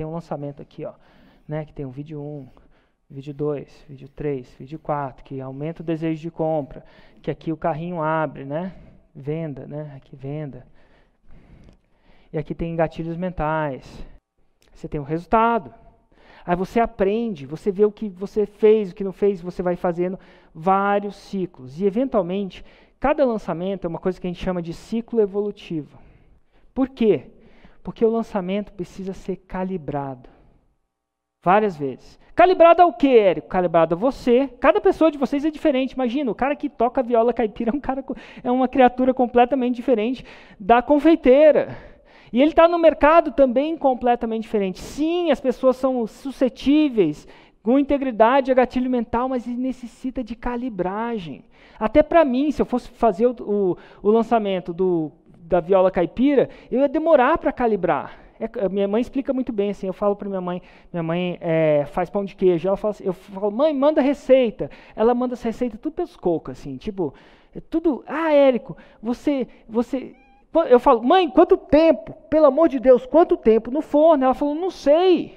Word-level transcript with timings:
tem 0.00 0.06
um 0.06 0.12
lançamento 0.14 0.62
aqui, 0.62 0.82
ó, 0.86 0.94
né, 1.46 1.66
que 1.66 1.74
tem 1.74 1.84
o 1.84 1.90
vídeo 1.90 2.22
1, 2.22 2.48
vídeo 3.10 3.34
2, 3.34 3.84
vídeo 3.86 4.08
3, 4.08 4.56
vídeo 4.58 4.78
4, 4.78 5.22
que 5.22 5.42
aumenta 5.42 5.82
o 5.82 5.84
desejo 5.84 6.22
de 6.22 6.30
compra, 6.30 6.82
que 7.20 7.30
aqui 7.30 7.52
o 7.52 7.56
carrinho 7.56 8.00
abre, 8.00 8.46
né? 8.46 8.74
Venda, 9.14 9.66
né? 9.66 9.92
Aqui 9.94 10.16
venda. 10.16 10.66
E 12.32 12.38
aqui 12.38 12.54
tem 12.54 12.74
gatilhos 12.74 13.14
mentais. 13.18 13.84
Você 14.72 14.88
tem 14.88 14.98
o 14.98 15.04
resultado. 15.04 15.74
Aí 16.46 16.56
você 16.56 16.80
aprende, 16.80 17.44
você 17.44 17.70
vê 17.70 17.84
o 17.84 17.92
que 17.92 18.08
você 18.08 18.46
fez, 18.46 18.92
o 18.92 18.94
que 18.94 19.04
não 19.04 19.12
fez, 19.12 19.42
você 19.42 19.62
vai 19.62 19.76
fazendo 19.76 20.18
vários 20.54 21.14
ciclos. 21.14 21.78
E 21.78 21.84
eventualmente, 21.84 22.64
cada 22.98 23.22
lançamento 23.26 23.84
é 23.84 23.88
uma 23.88 23.98
coisa 23.98 24.18
que 24.18 24.26
a 24.26 24.30
gente 24.30 24.42
chama 24.42 24.62
de 24.62 24.72
ciclo 24.72 25.20
evolutivo. 25.20 25.98
Por 26.72 26.88
quê? 26.88 27.30
Porque 27.82 28.04
o 28.04 28.10
lançamento 28.10 28.72
precisa 28.72 29.12
ser 29.12 29.36
calibrado. 29.36 30.28
Várias 31.42 31.76
vezes. 31.76 32.18
Calibrado 32.34 32.82
ao 32.82 32.92
que, 32.92 33.18
Érico? 33.18 33.48
Calibrado 33.48 33.94
a 33.94 33.98
você. 33.98 34.48
Cada 34.60 34.80
pessoa 34.80 35.10
de 35.10 35.18
vocês 35.18 35.44
é 35.44 35.50
diferente. 35.50 35.92
Imagina, 35.92 36.30
o 36.30 36.34
cara 36.34 36.54
que 36.54 36.68
toca 36.68 37.02
viola 37.02 37.32
caipira 37.32 37.70
é, 37.70 37.74
um 37.74 37.80
cara, 37.80 38.04
é 38.42 38.50
uma 38.50 38.68
criatura 38.68 39.14
completamente 39.14 39.76
diferente 39.76 40.24
da 40.58 40.82
confeiteira. 40.82 41.76
E 42.32 42.40
ele 42.40 42.50
está 42.50 42.68
no 42.68 42.78
mercado 42.78 43.32
também 43.32 43.76
completamente 43.76 44.42
diferente. 44.42 44.80
Sim, 44.80 45.30
as 45.30 45.40
pessoas 45.40 45.76
são 45.76 46.06
suscetíveis, 46.06 47.26
com 47.62 47.78
integridade 47.78 48.50
a 48.50 48.54
gatilho 48.54 48.90
mental, 48.90 49.28
mas 49.28 49.46
necessita 49.46 50.22
de 50.22 50.34
calibragem. 50.34 51.44
Até 51.78 52.02
para 52.02 52.24
mim, 52.24 52.50
se 52.50 52.62
eu 52.62 52.66
fosse 52.66 52.88
fazer 52.90 53.26
o, 53.26 53.34
o, 53.40 53.76
o 54.02 54.10
lançamento 54.10 54.72
do, 54.72 55.10
da 55.50 55.60
viola 55.60 55.90
caipira, 55.90 56.48
eu 56.70 56.80
ia 56.80 56.88
demorar 56.88 57.36
para 57.36 57.52
calibrar. 57.52 58.18
É, 58.38 58.68
minha 58.68 58.88
mãe 58.88 59.02
explica 59.02 59.32
muito 59.34 59.52
bem 59.52 59.70
assim. 59.70 59.88
Eu 59.88 59.92
falo 59.92 60.14
para 60.14 60.28
minha 60.28 60.40
mãe, 60.40 60.62
minha 60.92 61.02
mãe 61.02 61.36
é, 61.40 61.84
faz 61.86 62.08
pão 62.08 62.24
de 62.24 62.36
queijo. 62.36 62.68
Ela 62.68 62.76
fala 62.76 62.92
assim, 62.92 63.04
eu 63.04 63.12
falo, 63.12 63.50
mãe, 63.50 63.74
manda 63.74 64.00
receita. 64.00 64.70
Ela 64.94 65.12
manda 65.12 65.34
essa 65.34 65.48
receita 65.48 65.76
tudo 65.76 65.92
pelos 65.92 66.16
cocos, 66.16 66.58
assim, 66.58 66.76
tipo, 66.76 67.12
é 67.54 67.60
tudo. 67.60 68.04
Ah, 68.06 68.32
Érico, 68.32 68.76
você, 69.02 69.46
você 69.68 70.14
eu 70.68 70.80
falo, 70.80 71.02
mãe, 71.02 71.28
quanto 71.28 71.56
tempo? 71.56 72.12
Pelo 72.30 72.46
amor 72.46 72.68
de 72.68 72.78
Deus, 72.78 73.04
quanto 73.04 73.36
tempo 73.36 73.70
no 73.70 73.82
forno? 73.82 74.24
Ela 74.24 74.34
falou, 74.34 74.54
não 74.54 74.70
sei. 74.70 75.36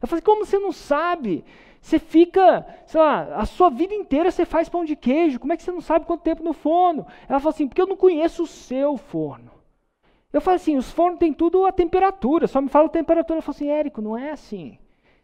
Eu 0.00 0.06
falei, 0.06 0.22
como 0.22 0.44
você 0.44 0.58
não 0.58 0.72
sabe? 0.72 1.44
Você 1.80 1.98
fica, 1.98 2.66
sei 2.86 3.00
lá, 3.00 3.36
a 3.36 3.46
sua 3.46 3.70
vida 3.70 3.94
inteira 3.94 4.30
você 4.30 4.44
faz 4.44 4.68
pão 4.68 4.84
de 4.84 4.96
queijo, 4.96 5.38
como 5.38 5.52
é 5.52 5.56
que 5.56 5.62
você 5.62 5.70
não 5.70 5.80
sabe 5.80 6.06
quanto 6.06 6.22
tempo 6.22 6.42
no 6.42 6.52
forno? 6.52 7.06
Ela 7.28 7.38
falou 7.38 7.50
assim, 7.50 7.68
porque 7.68 7.80
eu 7.80 7.86
não 7.86 7.96
conheço 7.96 8.42
o 8.42 8.46
seu 8.46 8.96
forno. 8.96 9.57
Eu 10.32 10.40
falei 10.40 10.56
assim, 10.56 10.76
os 10.76 10.90
fornos 10.92 11.18
têm 11.18 11.32
tudo 11.32 11.64
a 11.64 11.72
temperatura, 11.72 12.46
só 12.46 12.60
me 12.60 12.68
fala 12.68 12.86
a 12.86 12.90
temperatura. 12.90 13.36
Ela 13.36 13.42
falou 13.42 13.56
assim, 13.56 13.70
Érico, 13.70 14.02
não 14.02 14.16
é 14.16 14.30
assim. 14.30 14.78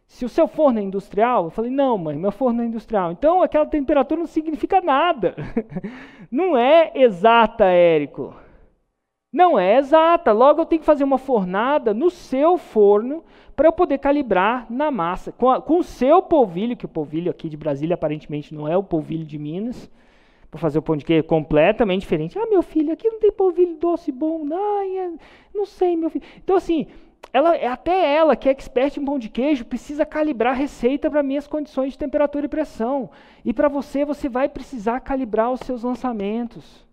Se 0.06 0.24
o 0.24 0.28
seu 0.28 0.46
forno 0.46 0.78
é 0.78 0.82
industrial, 0.82 1.44
eu 1.44 1.50
falei, 1.50 1.70
não, 1.70 1.98
mãe, 1.98 2.16
meu 2.16 2.32
forno 2.32 2.62
é 2.62 2.66
industrial. 2.66 3.12
Então 3.12 3.42
aquela 3.42 3.66
temperatura 3.66 4.20
não 4.20 4.26
significa 4.26 4.80
nada. 4.80 5.34
não 6.30 6.56
é 6.56 6.92
exata, 6.94 7.64
Érico. 7.64 8.34
Não 9.32 9.58
é 9.58 9.78
exata. 9.78 10.30
Logo, 10.32 10.60
eu 10.60 10.66
tenho 10.66 10.80
que 10.80 10.86
fazer 10.86 11.04
uma 11.04 11.18
fornada 11.18 11.92
no 11.92 12.10
seu 12.10 12.56
forno 12.56 13.24
para 13.56 13.66
eu 13.66 13.72
poder 13.72 13.98
calibrar 13.98 14.66
na 14.70 14.90
massa. 14.90 15.32
Com, 15.32 15.50
a, 15.50 15.60
com, 15.60 15.78
o 15.78 15.82
seu 15.82 16.22
polvilho, 16.22 16.76
que 16.76 16.86
o 16.86 16.88
polvilho 16.88 17.30
aqui 17.30 17.48
de 17.48 17.56
Brasília 17.56 17.94
aparentemente 17.94 18.54
não 18.54 18.68
é 18.68 18.76
o 18.76 18.82
polvilho 18.82 19.24
de 19.24 19.38
Minas, 19.38 19.90
para 20.54 20.60
fazer 20.60 20.78
o 20.78 20.82
pão 20.82 20.96
de 20.96 21.04
queijo 21.04 21.24
completamente 21.24 22.02
diferente. 22.02 22.38
Ah, 22.38 22.46
meu 22.46 22.62
filho, 22.62 22.92
aqui 22.92 23.10
não 23.10 23.18
tem 23.18 23.32
polvilho 23.32 23.74
doce 23.74 24.12
bom. 24.12 24.46
Ai, 24.52 24.98
é, 24.98 25.10
não 25.52 25.66
sei, 25.66 25.96
meu 25.96 26.08
filho. 26.08 26.24
Então, 26.36 26.54
assim, 26.54 26.86
ela, 27.32 27.56
até 27.72 28.14
ela, 28.14 28.36
que 28.36 28.48
é 28.48 28.52
expert 28.52 28.96
em 28.96 29.04
pão 29.04 29.18
de 29.18 29.28
queijo, 29.28 29.64
precisa 29.64 30.06
calibrar 30.06 30.52
a 30.52 30.56
receita 30.56 31.10
para 31.10 31.24
minhas 31.24 31.48
condições 31.48 31.94
de 31.94 31.98
temperatura 31.98 32.46
e 32.46 32.48
pressão. 32.48 33.10
E 33.44 33.52
para 33.52 33.66
você, 33.66 34.04
você 34.04 34.28
vai 34.28 34.48
precisar 34.48 35.00
calibrar 35.00 35.50
os 35.50 35.58
seus 35.58 35.82
lançamentos. 35.82 36.86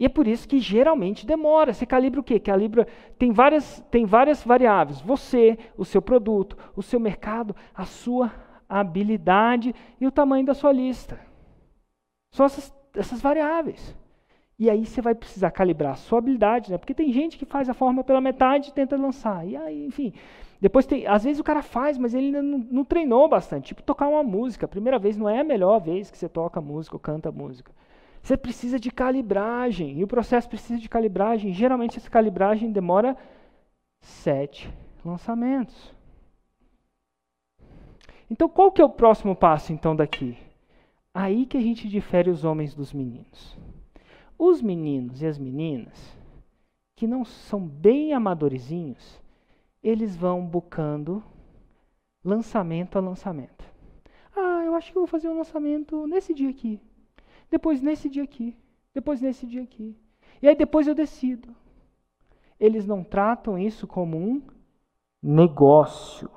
E 0.00 0.06
é 0.06 0.08
por 0.08 0.26
isso 0.26 0.48
que 0.48 0.58
geralmente 0.58 1.24
demora. 1.24 1.72
Você 1.72 1.86
calibra 1.86 2.18
o 2.18 2.24
quê? 2.24 2.40
Calibra 2.40 2.88
tem 3.16 3.30
várias, 3.30 3.84
tem 3.88 4.04
várias 4.04 4.42
variáveis. 4.42 5.00
Você, 5.00 5.56
o 5.78 5.84
seu 5.84 6.02
produto, 6.02 6.58
o 6.74 6.82
seu 6.82 6.98
mercado, 6.98 7.54
a 7.72 7.84
sua 7.84 8.32
habilidade 8.68 9.72
e 10.00 10.08
o 10.08 10.10
tamanho 10.10 10.44
da 10.44 10.54
sua 10.54 10.72
lista. 10.72 11.33
São 12.34 12.44
essas, 12.44 12.74
essas 12.96 13.20
variáveis. 13.20 13.96
E 14.58 14.68
aí 14.68 14.84
você 14.84 15.00
vai 15.00 15.14
precisar 15.14 15.52
calibrar 15.52 15.92
a 15.92 15.96
sua 15.96 16.18
habilidade, 16.18 16.68
né? 16.68 16.76
Porque 16.76 16.92
tem 16.92 17.12
gente 17.12 17.38
que 17.38 17.44
faz 17.44 17.68
a 17.68 17.74
forma 17.74 18.02
pela 18.02 18.20
metade 18.20 18.70
e 18.70 18.72
tenta 18.72 18.96
lançar. 18.96 19.46
E 19.46 19.56
aí, 19.56 19.86
enfim. 19.86 20.12
Depois 20.60 20.84
tem, 20.84 21.06
às 21.06 21.22
vezes 21.22 21.38
o 21.38 21.44
cara 21.44 21.62
faz, 21.62 21.96
mas 21.96 22.12
ele 22.12 22.26
ainda 22.26 22.42
não, 22.42 22.58
não 22.58 22.84
treinou 22.84 23.28
bastante. 23.28 23.68
Tipo 23.68 23.84
tocar 23.84 24.08
uma 24.08 24.24
música. 24.24 24.66
A 24.66 24.68
primeira 24.68 24.98
vez 24.98 25.16
não 25.16 25.28
é 25.28 25.40
a 25.40 25.44
melhor 25.44 25.78
vez 25.78 26.10
que 26.10 26.18
você 26.18 26.28
toca 26.28 26.60
música 26.60 26.96
ou 26.96 27.00
canta 27.00 27.30
música. 27.30 27.70
Você 28.20 28.36
precisa 28.36 28.80
de 28.80 28.90
calibragem. 28.90 30.00
E 30.00 30.02
o 30.02 30.08
processo 30.08 30.48
precisa 30.48 30.80
de 30.80 30.88
calibragem. 30.88 31.52
Geralmente 31.52 31.98
essa 31.98 32.10
calibragem 32.10 32.72
demora 32.72 33.16
sete 34.00 34.68
lançamentos. 35.04 35.94
Então 38.28 38.48
qual 38.48 38.72
que 38.72 38.82
é 38.82 38.84
o 38.84 38.90
próximo 38.90 39.36
passo 39.36 39.72
então 39.72 39.94
daqui? 39.94 40.36
Aí 41.14 41.46
que 41.46 41.56
a 41.56 41.60
gente 41.60 41.88
difere 41.88 42.28
os 42.28 42.44
homens 42.44 42.74
dos 42.74 42.92
meninos. 42.92 43.56
Os 44.36 44.60
meninos 44.60 45.22
e 45.22 45.26
as 45.26 45.38
meninas 45.38 46.18
que 46.96 47.06
não 47.06 47.24
são 47.24 47.66
bem 47.66 48.12
amadorizinhos, 48.12 49.20
eles 49.82 50.16
vão 50.16 50.44
bucando 50.44 51.22
lançamento 52.22 52.98
a 52.98 53.00
lançamento. 53.00 53.64
Ah, 54.36 54.62
eu 54.64 54.74
acho 54.74 54.92
que 54.92 54.98
vou 54.98 55.06
fazer 55.06 55.28
um 55.28 55.36
lançamento 55.36 56.06
nesse 56.06 56.34
dia 56.34 56.50
aqui 56.50 56.80
depois 57.54 57.80
nesse 57.80 58.08
dia 58.08 58.24
aqui, 58.24 58.56
depois 58.92 59.20
nesse 59.20 59.46
dia 59.46 59.62
aqui. 59.62 59.96
E 60.42 60.48
aí 60.48 60.56
depois 60.56 60.88
eu 60.88 60.94
decido. 60.94 61.54
Eles 62.58 62.84
não 62.84 63.04
tratam 63.04 63.56
isso 63.56 63.86
como 63.86 64.16
um 64.16 64.42
negócio. 65.22 66.28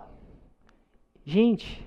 Gente, 1.25 1.86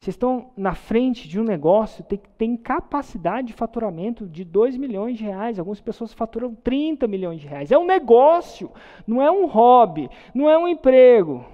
vocês 0.00 0.14
estão 0.14 0.50
na 0.56 0.74
frente 0.74 1.28
de 1.28 1.38
um 1.38 1.44
negócio 1.44 2.02
que 2.02 2.16
tem 2.16 2.56
capacidade 2.56 3.48
de 3.48 3.52
faturamento 3.52 4.26
de 4.26 4.44
2 4.44 4.78
milhões 4.78 5.18
de 5.18 5.24
reais. 5.24 5.58
Algumas 5.58 5.80
pessoas 5.80 6.14
faturam 6.14 6.54
30 6.54 7.06
milhões 7.06 7.38
de 7.38 7.46
reais. 7.46 7.70
É 7.70 7.76
um 7.76 7.84
negócio, 7.84 8.72
não 9.06 9.20
é 9.20 9.30
um 9.30 9.44
hobby, 9.44 10.08
não 10.34 10.48
é 10.48 10.56
um 10.56 10.66
emprego. 10.66 11.44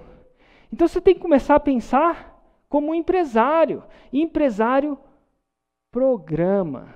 Então 0.71 0.87
você 0.87 1.01
tem 1.01 1.13
que 1.13 1.19
começar 1.19 1.55
a 1.55 1.59
pensar 1.59 2.41
como 2.69 2.91
um 2.91 2.95
empresário. 2.95 3.83
Empresário 4.13 4.97
programa. 5.91 6.95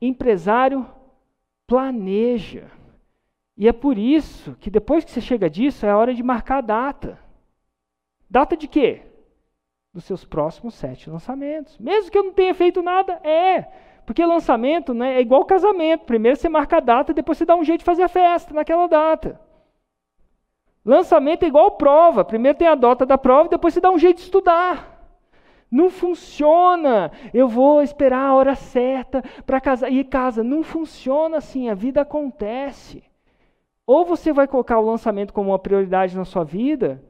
Empresário 0.00 0.86
planeja. 1.66 2.70
E 3.56 3.66
é 3.66 3.72
por 3.72 3.98
isso 3.98 4.54
que 4.60 4.70
depois 4.70 5.04
que 5.04 5.10
você 5.10 5.20
chega 5.20 5.50
disso, 5.50 5.84
é 5.84 5.90
a 5.90 5.98
hora 5.98 6.14
de 6.14 6.22
marcar 6.22 6.58
a 6.58 6.60
data. 6.60 7.18
Data 8.30 8.56
de 8.56 8.68
quê? 8.68 9.11
Dos 9.92 10.04
seus 10.04 10.24
próximos 10.24 10.74
sete 10.74 11.10
lançamentos. 11.10 11.78
Mesmo 11.78 12.10
que 12.10 12.16
eu 12.16 12.24
não 12.24 12.32
tenha 12.32 12.54
feito 12.54 12.82
nada, 12.82 13.14
é. 13.22 13.66
Porque 14.06 14.24
lançamento 14.24 14.94
né, 14.94 15.16
é 15.16 15.20
igual 15.20 15.44
casamento. 15.44 16.04
Primeiro 16.04 16.38
você 16.38 16.48
marca 16.48 16.78
a 16.78 16.80
data, 16.80 17.12
depois 17.12 17.38
você 17.38 17.44
dá 17.44 17.54
um 17.54 17.64
jeito 17.64 17.80
de 17.80 17.84
fazer 17.84 18.02
a 18.02 18.08
festa 18.08 18.54
naquela 18.54 18.86
data. 18.86 19.40
Lançamento 20.84 21.44
é 21.44 21.46
igual 21.46 21.72
prova. 21.72 22.24
Primeiro 22.24 22.58
tem 22.58 22.66
a 22.66 22.74
data 22.74 23.06
da 23.06 23.16
prova, 23.16 23.48
depois 23.48 23.74
você 23.74 23.80
dá 23.80 23.90
um 23.90 23.98
jeito 23.98 24.16
de 24.16 24.24
estudar. 24.24 24.92
Não 25.70 25.88
funciona. 25.88 27.12
Eu 27.32 27.48
vou 27.48 27.82
esperar 27.82 28.26
a 28.26 28.34
hora 28.34 28.54
certa 28.54 29.22
para 29.46 29.60
casar 29.60 29.90
e 29.90 30.04
casa. 30.04 30.42
Não 30.42 30.62
funciona 30.62 31.38
assim. 31.38 31.68
A 31.68 31.74
vida 31.74 32.00
acontece. 32.00 33.02
Ou 33.86 34.04
você 34.04 34.32
vai 34.32 34.46
colocar 34.46 34.78
o 34.78 34.84
lançamento 34.84 35.32
como 35.32 35.50
uma 35.50 35.58
prioridade 35.58 36.16
na 36.16 36.24
sua 36.24 36.44
vida, 36.44 37.02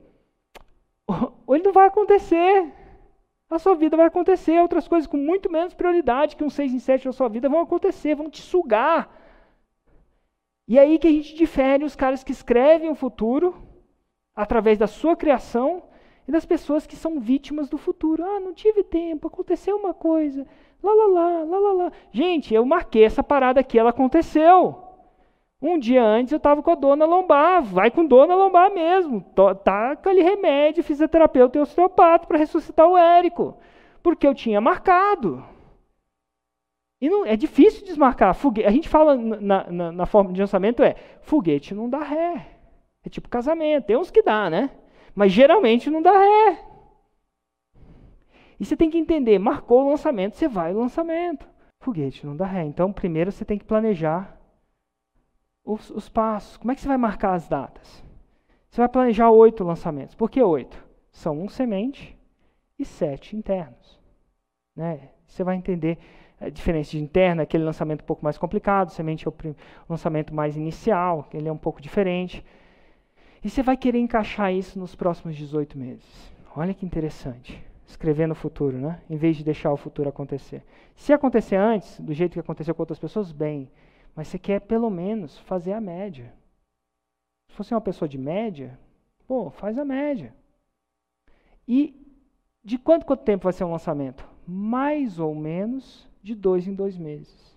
ou 1.52 1.56
ele 1.56 1.64
não 1.64 1.72
vai 1.72 1.86
acontecer. 1.86 2.72
A 3.50 3.58
sua 3.58 3.74
vida 3.74 3.94
vai 3.94 4.06
acontecer. 4.06 4.58
Outras 4.58 4.88
coisas 4.88 5.06
com 5.06 5.18
muito 5.18 5.52
menos 5.52 5.74
prioridade 5.74 6.34
que 6.34 6.42
um 6.42 6.48
6 6.48 6.72
em 6.72 6.78
7 6.78 7.04
na 7.04 7.12
sua 7.12 7.28
vida 7.28 7.46
vão 7.46 7.60
acontecer, 7.60 8.14
vão 8.14 8.30
te 8.30 8.40
sugar. 8.40 9.14
E 10.66 10.78
é 10.78 10.80
aí 10.80 10.98
que 10.98 11.06
a 11.06 11.10
gente 11.10 11.34
difere 11.34 11.84
os 11.84 11.94
caras 11.94 12.24
que 12.24 12.32
escrevem 12.32 12.90
o 12.90 12.94
futuro 12.94 13.54
através 14.34 14.78
da 14.78 14.86
sua 14.86 15.14
criação 15.14 15.82
e 16.26 16.32
das 16.32 16.46
pessoas 16.46 16.86
que 16.86 16.96
são 16.96 17.20
vítimas 17.20 17.68
do 17.68 17.76
futuro. 17.76 18.24
Ah, 18.24 18.40
não 18.40 18.54
tive 18.54 18.82
tempo, 18.82 19.26
aconteceu 19.28 19.76
uma 19.76 19.92
coisa. 19.92 20.46
Lá, 20.82 20.90
lá, 20.94 21.06
lá, 21.06 21.44
lá, 21.44 21.58
lá, 21.58 21.72
lá. 21.72 21.92
Gente, 22.10 22.54
eu 22.54 22.64
marquei 22.64 23.04
essa 23.04 23.22
parada 23.22 23.60
aqui, 23.60 23.78
ela 23.78 23.90
aconteceu. 23.90 24.91
Um 25.62 25.78
dia 25.78 26.02
antes 26.02 26.32
eu 26.32 26.38
estava 26.38 26.60
com 26.60 26.72
a 26.72 26.74
dona 26.74 27.06
lombar, 27.06 27.62
vai 27.62 27.88
com 27.88 28.04
dona 28.04 28.34
lombar 28.34 28.74
mesmo. 28.74 29.24
Com 29.36 29.46
aquele 29.46 30.20
remédio, 30.20 30.82
fisioterapeuta 30.82 31.56
e 31.56 31.60
osteopata 31.60 32.26
para 32.26 32.36
ressuscitar 32.36 32.88
o 32.88 32.98
Érico. 32.98 33.56
Porque 34.02 34.26
eu 34.26 34.34
tinha 34.34 34.60
marcado. 34.60 35.44
E 37.00 37.08
não, 37.08 37.24
é 37.24 37.36
difícil 37.36 37.86
desmarcar. 37.86 38.34
Foguete, 38.34 38.66
a 38.66 38.72
gente 38.72 38.88
fala 38.88 39.14
na, 39.16 39.70
na, 39.70 39.92
na 39.92 40.06
forma 40.06 40.32
de 40.32 40.40
lançamento 40.40 40.82
é 40.82 40.96
foguete 41.20 41.74
não 41.74 41.88
dá 41.88 42.02
ré. 42.02 42.58
É 43.04 43.08
tipo 43.08 43.28
casamento. 43.28 43.86
Tem 43.86 43.96
uns 43.96 44.10
que 44.10 44.22
dá, 44.22 44.50
né? 44.50 44.68
Mas 45.14 45.30
geralmente 45.30 45.88
não 45.88 46.02
dá 46.02 46.12
ré. 46.12 46.58
E 48.58 48.64
você 48.64 48.76
tem 48.76 48.90
que 48.90 48.98
entender, 48.98 49.38
marcou 49.38 49.84
o 49.84 49.90
lançamento, 49.90 50.34
você 50.34 50.48
vai 50.48 50.72
ao 50.72 50.78
lançamento. 50.78 51.46
Foguete 51.80 52.26
não 52.26 52.36
dá 52.36 52.46
ré. 52.46 52.64
Então, 52.64 52.92
primeiro 52.92 53.30
você 53.30 53.44
tem 53.44 53.58
que 53.58 53.64
planejar 53.64 54.41
os, 55.64 55.90
os 55.90 56.08
passos. 56.08 56.56
Como 56.56 56.72
é 56.72 56.74
que 56.74 56.80
você 56.80 56.88
vai 56.88 56.96
marcar 56.96 57.34
as 57.34 57.48
datas? 57.48 58.04
Você 58.68 58.80
vai 58.80 58.88
planejar 58.88 59.30
oito 59.30 59.64
lançamentos. 59.64 60.14
Por 60.14 60.30
que 60.30 60.42
oito? 60.42 60.82
São 61.10 61.40
um 61.40 61.48
semente 61.48 62.16
e 62.78 62.84
sete 62.84 63.36
internos. 63.36 64.00
Né? 64.74 65.10
Você 65.26 65.44
vai 65.44 65.56
entender 65.56 65.98
a 66.40 66.48
diferença 66.48 66.92
de 66.92 66.98
interna, 66.98 67.42
aquele 67.42 67.64
lançamento 67.64 68.02
um 68.02 68.06
pouco 68.06 68.24
mais 68.24 68.36
complicado, 68.36 68.90
semente 68.90 69.28
é 69.28 69.30
o 69.30 69.34
lançamento 69.88 70.34
mais 70.34 70.56
inicial, 70.56 71.28
ele 71.32 71.48
é 71.48 71.52
um 71.52 71.56
pouco 71.56 71.80
diferente. 71.80 72.44
E 73.44 73.50
você 73.50 73.62
vai 73.62 73.76
querer 73.76 73.98
encaixar 73.98 74.52
isso 74.52 74.78
nos 74.78 74.94
próximos 74.94 75.36
18 75.36 75.78
meses. 75.78 76.32
Olha 76.56 76.74
que 76.74 76.84
interessante 76.84 77.62
escrever 77.92 78.26
no 78.26 78.34
futuro, 78.34 78.78
né? 78.78 79.00
Em 79.08 79.16
vez 79.16 79.36
de 79.36 79.44
deixar 79.44 79.72
o 79.72 79.76
futuro 79.76 80.08
acontecer. 80.08 80.62
Se 80.94 81.12
acontecer 81.12 81.56
antes, 81.56 82.00
do 82.00 82.12
jeito 82.12 82.32
que 82.32 82.40
aconteceu 82.40 82.74
com 82.74 82.82
outras 82.82 82.98
pessoas, 82.98 83.30
bem. 83.30 83.68
Mas 84.14 84.28
você 84.28 84.38
quer 84.38 84.60
pelo 84.60 84.90
menos 84.90 85.38
fazer 85.40 85.72
a 85.72 85.80
média. 85.80 86.34
Se 87.48 87.56
você 87.56 87.74
é 87.74 87.76
uma 87.76 87.82
pessoa 87.82 88.08
de 88.08 88.18
média, 88.18 88.78
pô, 89.26 89.50
faz 89.50 89.78
a 89.78 89.84
média. 89.84 90.34
E 91.66 91.94
de 92.64 92.78
quanto 92.78 93.06
quanto 93.06 93.24
tempo 93.24 93.44
vai 93.44 93.52
ser 93.52 93.64
um 93.64 93.72
lançamento? 93.72 94.28
Mais 94.46 95.18
ou 95.18 95.34
menos 95.34 96.08
de 96.22 96.34
dois 96.34 96.66
em 96.66 96.74
dois 96.74 96.96
meses. 96.96 97.52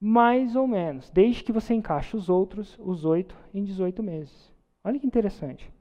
Mais 0.00 0.56
ou 0.56 0.66
menos, 0.66 1.10
desde 1.10 1.44
que 1.44 1.52
você 1.52 1.74
encaixe 1.74 2.16
os 2.16 2.28
outros, 2.28 2.76
os 2.78 3.04
oito, 3.04 3.36
em 3.54 3.62
18 3.62 4.02
meses. 4.02 4.52
Olha 4.82 4.98
que 4.98 5.06
interessante. 5.06 5.72